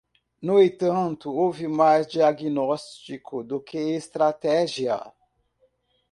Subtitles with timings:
[0.41, 4.99] No entanto, houve mais diagnóstico do que estratégia.